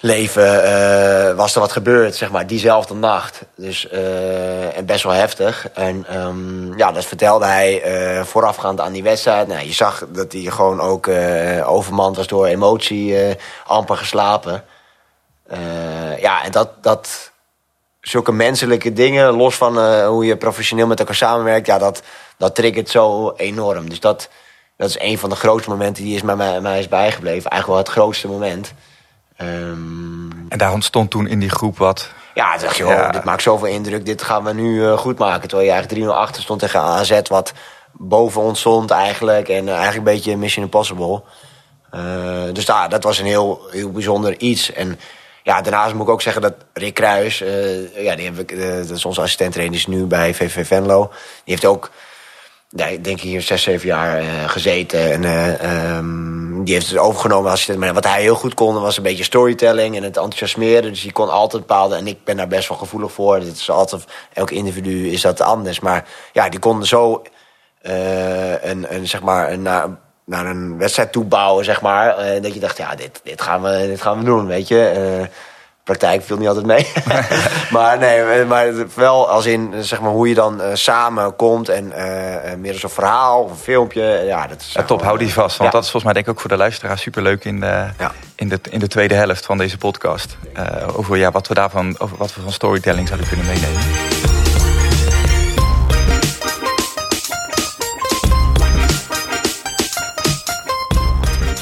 [0.00, 3.42] leven eh, was er wat gebeurd, zeg maar, diezelfde nacht.
[3.56, 5.68] Dus, eh, en best wel heftig.
[5.74, 9.48] En ehm, ja, dat vertelde hij eh, voorafgaand aan die wedstrijd.
[9.48, 13.34] Nou, je zag dat hij gewoon ook eh, overmand was door emotie, eh,
[13.66, 14.64] amper geslapen.
[15.46, 17.30] Eh, ja, en dat, dat,
[18.08, 22.02] zulke menselijke dingen, los van eh, hoe je professioneel met elkaar samenwerkt, ja, dat,
[22.38, 23.88] dat triggert zo enorm.
[23.88, 24.28] Dus dat,
[24.76, 27.50] dat is een van de grootste momenten die is mij, mij, mij is bijgebleven.
[27.50, 28.72] Eigenlijk wel het grootste moment.
[29.36, 32.10] Ehm, En daar ontstond toen in die groep wat...
[32.34, 33.10] ja, toen dacht je, oh, Ja.
[33.10, 34.06] dit maakt zoveel indruk.
[34.06, 35.48] Dit gaan we nu eh, goed maken.
[35.48, 37.52] Terwijl je eigenlijk 3-0 achter stond tegen AZ, wat
[37.92, 39.48] boven ons stond eigenlijk.
[39.48, 41.22] En eh, eigenlijk een beetje Mission Impossible.
[42.52, 44.72] Dus daar, dat was een heel, heel bijzonder iets.
[44.72, 44.98] En
[45.46, 48.76] ja, daarnaast moet ik ook zeggen dat Rick Kruis, eh, ja, die heb ik, eh,
[48.76, 51.08] dat is onze assistent trainer, die is nu bij VV Venlo.
[51.44, 51.90] Die heeft ook,
[52.68, 55.12] ja, ik denk hier zes, zeven jaar eh, gezeten.
[55.12, 57.78] En eh, ehm, die heeft het overgenomen als assistent.
[57.78, 60.90] Maar wat hij heel goed kon, was een beetje storytelling en het enthousiasmeren.
[60.90, 63.40] Dus die kon altijd bepaalde, en ik ben daar best wel gevoelig voor.
[63.40, 65.80] Dit is altijd, elk individu is dat anders.
[65.80, 67.22] Maar ja, die konden zo
[67.82, 72.16] een, een, zeg maar, een, naar, een wedstrijd toe bouwen, zeg maar.
[72.16, 74.86] eh, dat je dacht, ja, dit, dit, gaan we, dit gaan we doen, weet je.
[75.20, 75.26] Eh,
[75.84, 76.86] praktijk viel niet altijd mee.
[77.70, 81.92] maar nee, maar wel als in, zeg maar, hoe je dan eh, samen komt en
[81.92, 84.02] eh, eh, meer een verhaal of een filmpje.
[84.26, 85.56] Ja, dat is Ja, top, hou die vast.
[85.56, 85.76] Want Ja.
[85.78, 88.12] dat is volgens mij denk ik ook voor de luisteraar superleuk in de, Ja.
[88.34, 90.36] in de, in de tweede helft van deze podcast.
[90.54, 90.64] Eh,
[90.98, 93.80] over ja, wat we daarvan, over wat we van storytelling zouden kunnen meenemen.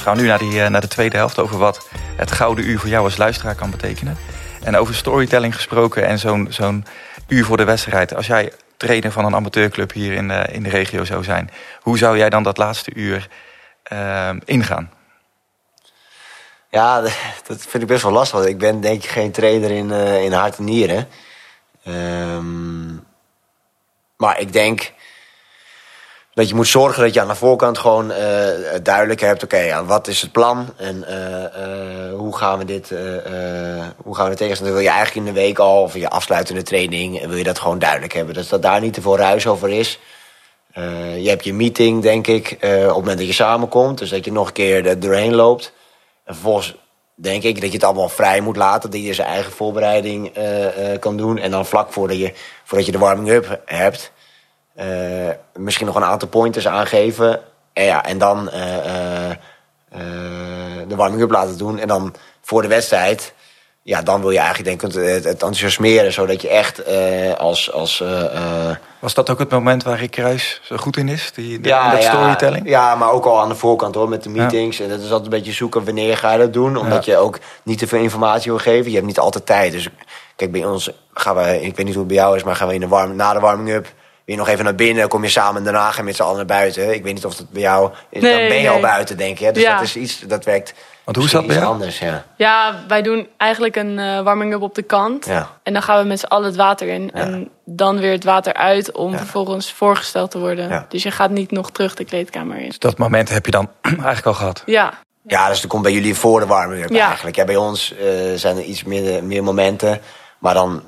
[0.04, 2.88] Gaan nu naar, die, eh, naar de tweede helft over wat het gouden uur voor
[2.88, 4.16] jou als luisteraar kan betekenen.
[4.62, 6.84] En over storytelling gesproken en zo'n zo'n
[7.28, 8.14] uur voor de wedstrijd.
[8.14, 11.98] Als jij trainer van een amateurclub hier in, eh, in de regio zou zijn, hoe
[11.98, 13.28] zou jij dan dat laatste uur
[13.82, 14.90] eh, ingaan?
[16.70, 17.00] Ja,
[17.48, 18.44] dat vind ik best wel lastig.
[18.44, 21.08] Ik ben denk ik geen trainer in, uh, in hart en nieren.
[21.86, 23.04] Um,
[24.16, 24.92] maar ik denk
[26.34, 28.16] dat je moet zorgen dat je aan de voorkant gewoon uh,
[28.82, 29.42] duidelijk hebt...
[29.42, 32.88] oké, ja, wat is het plan en uh, hoe gaan we dit
[33.96, 36.62] hoe gaan we Dan Wil je eigenlijk in de week al, of in je afsluitende
[36.62, 37.26] training...
[37.26, 38.34] wil je dat gewoon duidelijk hebben.
[38.34, 39.98] Dus dat daar niet te veel ruis over is...
[41.18, 43.98] je hebt je meeting, denk ik, op het moment dat je samenkomt.
[43.98, 45.72] Dus dat je nog een keer er doorheen loopt.
[46.24, 46.74] En vervolgens
[47.14, 48.90] denk ik dat je het allemaal vrij moet laten.
[48.90, 50.32] Dat je zijn eigen voorbereiding
[51.00, 51.38] kan doen.
[51.38, 52.32] En dan vlak voordat je,
[52.64, 54.12] voordat je de warming-up hebt...
[54.80, 57.40] Uh, misschien nog een aantal pointers aangeven.
[57.72, 58.44] En, ja, en dan
[60.88, 61.78] de warming-up laten doen.
[61.78, 63.32] En dan voor de wedstrijd
[63.82, 66.86] ja, dan wil je eigenlijk denk ik het, het enthousiasmeren, zodat je echt
[67.38, 67.72] als...
[67.72, 68.04] als
[68.98, 71.90] Was dat ook het moment waar Rick Kruis zo goed in is, die, die ja,
[71.90, 72.68] dat storytelling?
[72.68, 74.80] Ja, maar ook al aan de voorkant hoor, met de meetings.
[74.80, 76.76] En dat is altijd een beetje zoeken wanneer ga je dat doen.
[76.76, 78.90] Omdat je ook niet te veel informatie wil geven.
[78.90, 79.72] Je hebt niet altijd tijd.
[79.72, 79.88] Dus
[80.36, 82.68] kijk, bij ons gaan we, ik weet niet hoe het bij jou is, maar gaan
[82.68, 83.92] we in de warm, na de warming-up
[84.24, 86.46] weer nog even naar binnen, kom je samen en daarna je met z'n allen naar
[86.46, 86.94] buiten.
[86.94, 88.22] Ik weet niet of dat bij jou is.
[88.22, 89.52] Nee, dan ben je al buiten, denk je.
[89.52, 89.74] Dus ja.
[89.74, 91.66] dat is iets, dat werkt want hoe is dat bij jou?
[91.66, 92.24] anders, ja.
[92.36, 95.26] Ja, wij doen eigenlijk een uh, warming-up op de kant.
[95.26, 95.50] Ja.
[95.62, 97.12] En dan gaan we met z'n allen het water in.
[97.12, 100.86] En dan weer het water uit om vervolgens voorgesteld te worden.
[100.88, 102.66] Dus je gaat niet nog terug de kleedkamer in.
[102.66, 104.62] Dus dat moment heb je dan eigenlijk al gehad?
[104.66, 104.92] Ja.
[105.26, 107.36] Ja, dus dat komt bij jullie voor de warming-up eigenlijk.
[107.36, 110.00] Ja, bij ons uh, zijn er iets meer, meer momenten.
[110.38, 110.82] Maar dan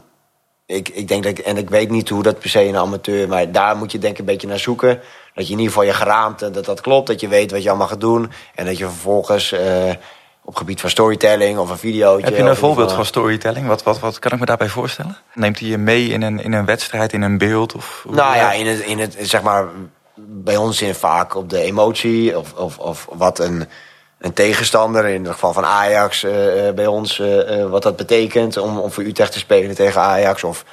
[0.67, 3.29] ik, ik denk dat ik, en ik weet niet hoe dat per se een amateur,
[3.29, 5.01] maar daar moet je denk ik een beetje naar zoeken.
[5.35, 7.69] Dat je in ieder geval je geraamte, dat dat klopt, dat je weet wat je
[7.69, 8.31] allemaal gaat doen.
[8.55, 9.61] En dat je vervolgens uh,
[10.45, 12.21] op gebied van storytelling of een video.
[12.21, 13.67] Heb je een voorbeeld van storytelling?
[13.67, 15.17] Wat, wat, wat kan ik me daarbij voorstellen?
[15.35, 17.75] Neemt hij je mee in een, in een wedstrijd, in een beeld?
[17.75, 19.67] Of, nou ja, in het, in het, zeg maar,
[20.17, 23.69] bij ons in vaak op de emotie of, of, of wat een
[24.27, 26.33] een tegenstander, in het geval van Ajax uh,
[26.75, 30.45] bij ons, uh, wat dat betekent om, om voor Utrecht te spelen tegen Ajax.
[30.45, 30.65] Of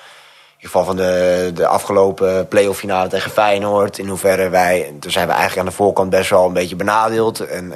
[0.58, 3.98] in geval van de, de afgelopen play-off finale tegen Feyenoord.
[3.98, 7.40] In hoeverre wij, toen zijn we eigenlijk aan de voorkant best wel een beetje benadeeld.
[7.40, 7.74] En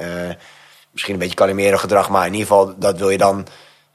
[0.90, 3.46] misschien een beetje kalimerend gedrag, maar in ieder geval dat wil je dan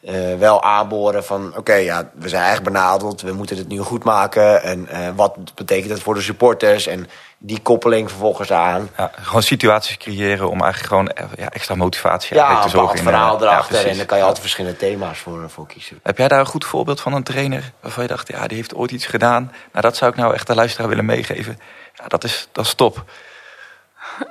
[0.05, 1.57] uh, wel aanboren van...
[1.57, 4.63] oké, ja, we zijn eigenlijk benadeld, we moeten het nu goed maken...
[4.63, 6.87] en uh, wat betekent dat voor de supporters...
[6.87, 8.89] en die koppeling vervolgens aan.
[8.97, 12.95] Ja, gewoon situaties creëren om eigenlijk gewoon eh, ja, extra motivatie ja, te zorgen.
[12.95, 15.99] Ja, een verhaal erachter en dan kan je altijd verschillende thema's voor, voor kiezen.
[16.03, 17.71] Heb jij daar een goed voorbeeld van een trainer...
[17.79, 19.51] waarvan je dacht, ja, die heeft ooit iets gedaan...
[19.71, 21.59] nou, dat zou ik nou echt de luisteraar willen meegeven.
[21.93, 23.03] Ja, dat is, dat is top.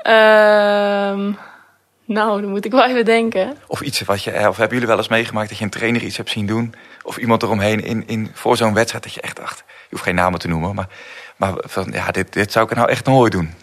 [0.03, 1.39] Um...
[2.13, 3.57] Nou, dan moet ik wel even denken.
[3.67, 6.17] Of iets wat je, of hebben jullie wel eens meegemaakt dat je een trainer iets
[6.17, 6.75] hebt zien doen?
[7.03, 10.15] Of iemand eromheen in, in, voor zo'n wedstrijd dat je echt dacht, je hoeft geen
[10.15, 10.89] namen te noemen, maar,
[11.37, 13.55] maar van, ja, dit, dit zou ik nou echt nooit doen.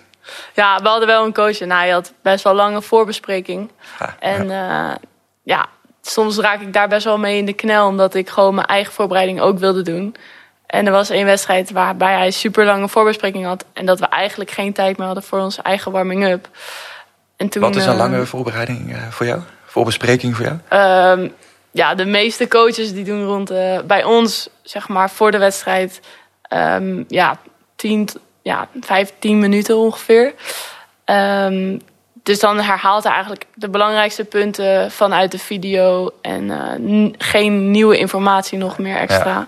[0.53, 3.71] Ja, we hadden wel een coach en hij had best wel lange voorbespreking.
[4.19, 4.89] en ja.
[4.89, 4.95] Uh,
[5.43, 5.67] ja,
[6.01, 8.93] soms raak ik daar best wel mee in de knel, omdat ik gewoon mijn eigen
[8.93, 10.15] voorbereiding ook wilde doen.
[10.65, 13.65] En er was één wedstrijd waarbij hij super lange voorbespreking had.
[13.73, 16.49] En dat we eigenlijk geen tijd meer hadden voor onze eigen warming-up.
[17.39, 19.41] En toen, Wat is een lange ehm, voorbereiding uh, voor jou?
[19.65, 21.19] Voorbespreking voor jou?
[21.19, 21.33] Um,
[21.71, 25.99] ja, de meeste coaches die doen rond uh, bij ons, zeg maar, voor de wedstrijd,
[26.53, 27.37] um, ja,
[27.75, 28.09] 10,
[28.41, 30.33] ja, 15 minuten ongeveer.
[32.23, 36.43] dus dan herhaalt hij eigenlijk de belangrijkste punten vanuit de video en
[36.81, 39.47] uh, geen nieuwe informatie nog meer extra.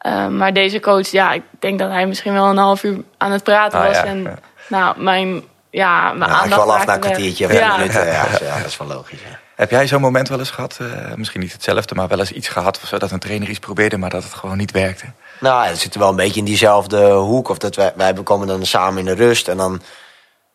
[0.00, 0.28] Ja.
[0.28, 3.42] maar deze coach, ja, ik denk dat hij misschien wel een half uur aan het
[3.42, 3.96] praten ah, was.
[3.96, 7.76] Ja, en nou, mijn ja, maar ja, wel af na een kwartiertje of ja.
[7.76, 8.06] minuten.
[8.06, 9.20] Ja, ja, dat is wel logisch.
[9.56, 12.48] Heb jij zo'n moment wel eens gehad, uh, misschien niet hetzelfde, maar wel eens iets
[12.48, 12.80] gehad...
[12.82, 15.04] Of zo, dat een trainer iets probeerde, maar dat het gewoon niet werkte?
[15.40, 17.48] Nou, het zit wel een beetje in diezelfde hoek.
[17.48, 19.82] Of dat wij, wij komen dan samen in de rust en dan...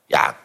[0.06, 0.36] Ja,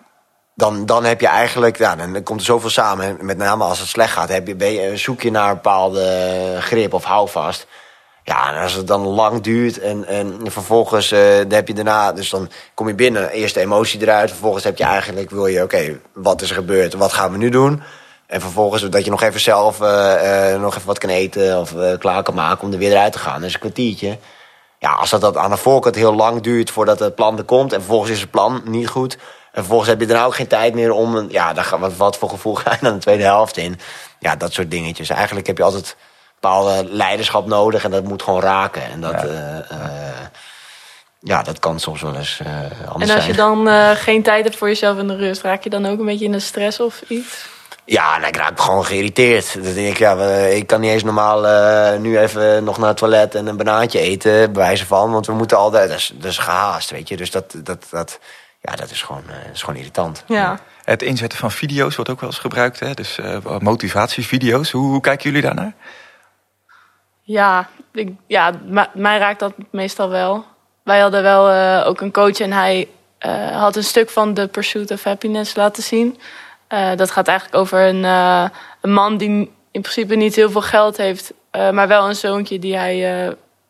[0.55, 3.17] dan, dan heb je eigenlijk, ja, dan komt er zoveel samen.
[3.21, 6.57] Met name als het slecht gaat, heb je, ben je, zoek je naar een bepaalde
[6.61, 7.67] grip of houvast.
[8.25, 12.13] Ja, en als het dan lang duurt en, en vervolgens uh, heb je daarna...
[12.13, 14.31] Dus dan kom je binnen, eerst de emotie eruit.
[14.31, 16.95] Vervolgens heb je eigenlijk, wil je, oké, wat is er gebeurd?
[16.95, 17.83] Wat gaan we nu doen?
[18.27, 21.75] En vervolgens dat je nog even zelf uh, uh, nog even wat kan eten of
[21.99, 23.41] klaar kan maken om er weer eruit te gaan.
[23.41, 24.19] Dus een kwartiertje.
[24.79, 27.73] Ja, als dat, dat aan de voorkant heel lang duurt voordat het plan er komt...
[27.73, 29.15] en vervolgens is het plan niet goed...
[29.15, 29.21] en
[29.53, 31.31] vervolgens heb je dan ook geen tijd meer om...
[31.31, 33.79] Ja, dan, wat, wat voor gevoel ga je dan de tweede helft in?
[34.19, 35.09] Ja, dat soort dingetjes.
[35.09, 35.97] Eigenlijk heb je altijd
[36.43, 38.83] bepaalde leiderschap nodig en dat moet gewoon raken.
[38.85, 39.25] En dat, ja.
[39.25, 39.87] Uh, uh,
[41.21, 42.49] ja, dat kan soms wel eens uh,
[42.89, 45.71] anders En als je dan geen tijd hebt voor jezelf in de rust, raak je
[45.71, 47.47] dan ook een beetje in de stress of iets?
[47.85, 49.55] Ja, nou, ik raak gewoon geïrriteerd.
[49.55, 51.41] Dan denk ik, ja, ik kan niet eens normaal
[51.99, 55.13] nu even nog naar het toilet en een banaantje eten, bij wijze van.
[55.13, 57.17] Want we moeten altijd, dat is, dat is gehaast, weet je.
[57.17, 58.19] Dus dat, dat, dat,
[58.61, 60.25] ja, dat is gewoon, is gewoon irritant.
[60.27, 60.59] Ja.
[60.85, 62.95] Het inzetten van video's wordt ook wel eens gebruikt, hè?
[62.95, 63.19] dus
[63.59, 64.71] motivatievideo's.
[64.71, 65.75] Hoe, hoe kijken jullie daarnaar?
[67.33, 67.69] Ja,
[68.27, 68.53] ja,
[68.93, 70.45] mij raakt dat meestal wel.
[70.83, 72.89] Wij hadden wel ook een coach en hij
[73.53, 76.19] had een stuk van The Pursuit of Happiness laten zien.
[76.97, 78.05] dat gaat eigenlijk over een,
[78.81, 82.77] een man die in principe niet heel veel geld heeft, maar wel een zoontje die
[82.77, 82.97] hij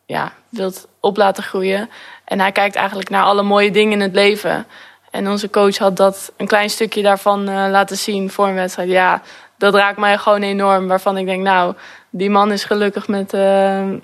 [0.05, 1.89] ja, wilt op laten groeien.
[2.25, 4.65] En hij kijkt eigenlijk naar alle mooie dingen in het leven.
[5.11, 8.89] En onze coach had dat een klein stukje daarvan laten zien voor een wedstrijd.
[8.89, 9.21] Ja,
[9.57, 10.87] dat raakt mij gewoon enorm.
[10.87, 11.75] Waarvan ik denk, nou,
[12.09, 13.31] die man is gelukkig met...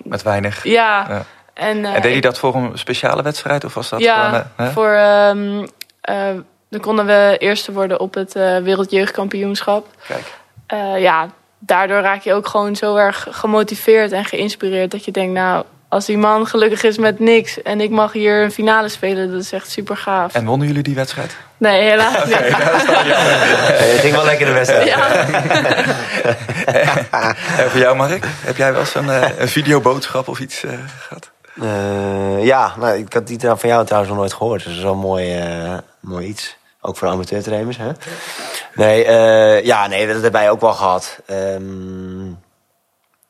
[0.02, 0.64] met weinig.
[0.64, 1.06] Ja.
[1.08, 1.24] ja.
[1.54, 3.64] En, en, deed hij dat voor een speciale wedstrijd?
[3.64, 4.90] Of was dat ja, gewoon, voor...
[4.90, 5.66] Um,
[6.68, 9.86] dan konden we eerste worden op het Wereldjeugdkampioenschap.
[10.06, 10.34] Kijk.
[11.00, 15.64] ja, daardoor raak je ook gewoon zo erg gemotiveerd en geïnspireerd dat je denkt, nou,
[15.90, 19.40] als die man gelukkig is met niks en ik mag hier een finale spelen, dat
[19.40, 20.34] is echt super gaaf.
[20.34, 21.36] En wonnen jullie die wedstrijd?
[21.60, 22.34] Nee, helaas niet.
[22.34, 24.86] Okay, het ging wel lekker de wedstrijd.
[24.86, 25.08] Ja.
[27.58, 30.72] en voor jou, Mark, heb jij wel eens een, uh, een videoboodschap of iets uh,
[30.98, 31.30] gehad?
[31.54, 34.58] Uh, ja, nou, ik had die van jou trouwens nog nooit gehoord.
[34.58, 35.42] Dus dat is wel mooi,
[36.00, 36.56] mooi iets.
[36.80, 37.90] Ook voor amateurtrainers, hè?
[38.74, 41.18] Nee, uh, ja, nee, dat hebben wij ook wel gehad.
[41.30, 42.38] Um,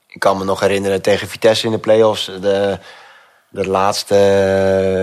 [0.06, 2.24] ik kan me nog herinneren tegen Vitesse in de play-offs.
[2.40, 2.78] De,
[3.48, 4.14] de laatste,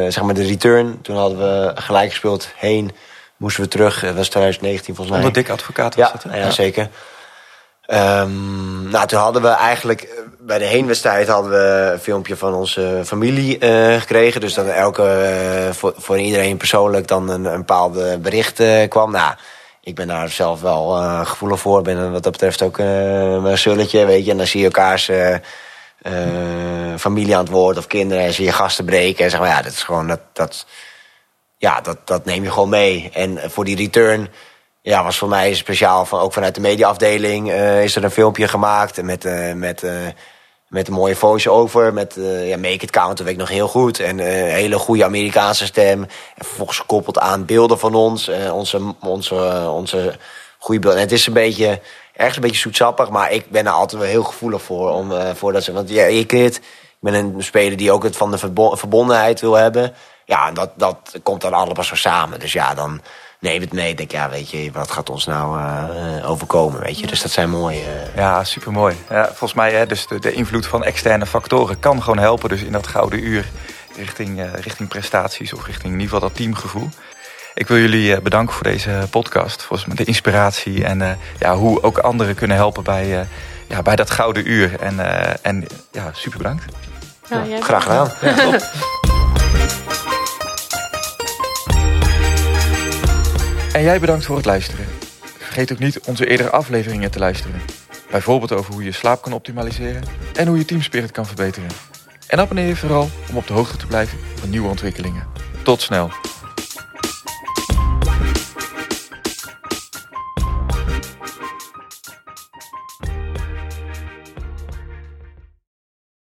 [0.10, 1.02] zeg maar de return.
[1.02, 2.92] Toen hadden we gelijk gespeeld heen.
[3.38, 4.00] Moesten we terug.
[4.00, 5.26] Dat was 2019 volgens mij.
[5.26, 6.90] Onder dik advocaat was ja, Ja, ja, zeker.
[7.90, 12.54] Um, nou, toen hadden we eigenlijk eh, bij de heenwedstrijd hadden we een filmpje van
[12.54, 14.42] onze familie uh, gekregen.
[14.42, 15.04] Dus dat elke,
[15.68, 19.12] uh, voor, voor iedereen persoonlijk dan een, een bepaald bericht uh, kwam.
[19.12, 19.34] Nou,
[19.82, 20.90] ik ben daar zelf wel
[21.26, 21.82] gevoelig voor.
[21.82, 24.32] Ben wat dat betreft ook een sulletje, weet je.
[24.32, 25.12] En dan zie je elkaars
[26.98, 28.24] familie aan het woord of kinderen.
[28.24, 29.24] En zie je gasten breken.
[29.24, 30.66] En zeg maar, ja, dat is gewoon, dat, dat,
[31.58, 33.10] ja, dat, dat neem je gewoon mee.
[33.14, 34.30] En voor die return,
[34.82, 36.06] ja, was voor mij speciaal.
[36.06, 37.52] Van, ook vanuit de mediaafdeling
[37.84, 39.24] is er een filmpje gemaakt met,
[39.56, 39.84] met
[40.68, 41.94] met een mooie voice-over.
[41.94, 44.00] Met ja, Make It Count, dat weet ik nog heel goed.
[44.00, 46.02] En een hele goede Amerikaanse stem.
[46.36, 48.32] En vervolgens gekoppeld aan beelden van ons.
[48.52, 50.16] Onze, onze, onze
[50.58, 51.00] goede beelden.
[51.00, 51.80] En het is een beetje,
[52.14, 53.10] ergens een beetje zoetsappig.
[53.10, 54.92] Maar ik ben er altijd wel heel gevoelig voor.
[54.92, 56.60] Om, voor dat ze, want ja, ik, ik
[57.00, 58.38] ben een speler die ook het van de
[58.78, 59.94] verbondenheid wil hebben.
[60.28, 62.40] Ja, en dat, dat komt dan allemaal zo samen.
[62.40, 63.02] Dus ja, dan
[63.40, 63.96] neem het mee.
[63.96, 67.08] Denk, ja, weet je, wat gaat ons nou uh, overkomen, weet je.
[67.08, 67.80] Dus dat zijn mooie...
[67.80, 68.16] Uh...
[68.16, 68.96] Ja, supermooi.
[69.10, 72.50] Ja, volgens mij, hè, dus de, de, invloed van externe factoren kan gewoon helpen.
[72.50, 73.46] Dus in dat gouden uur
[73.96, 76.90] richting, uh, richting prestaties of richting in ieder geval dat teamgevoel.
[77.54, 79.64] Ik wil jullie bedanken voor deze podcast.
[79.64, 83.28] Voor de inspiratie en ja, hoe ook anderen kunnen helpen bij,
[83.68, 84.80] ja, bij dat gouden uur.
[84.80, 85.00] En,
[85.44, 86.66] en ja, super bedankt.
[87.30, 88.12] Ja, graag gedaan.
[88.22, 88.60] Ja,
[93.78, 94.86] En jij bedankt voor het luisteren.
[95.38, 97.62] Vergeet ook niet onze eerdere afleveringen te luisteren.
[98.12, 101.70] Bijvoorbeeld over hoe je slaap kan optimaliseren en hoe je teamspirit kan verbeteren.
[102.28, 105.28] En abonneer je vooral om op de hoogte te blijven van nieuwe ontwikkelingen.
[105.64, 106.12] Tot snel.